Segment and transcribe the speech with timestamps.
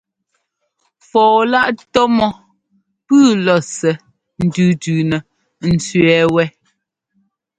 [1.09, 2.31] Fɔɔ-láꞌ tɔ́ mɔ́
[3.05, 3.93] pʉ́ʉ lɔ̌ɔsɛ́
[4.45, 5.17] ńtʉ́tʉ́nɛ
[5.73, 6.45] ńtẅɛ́ɛ wɛ́.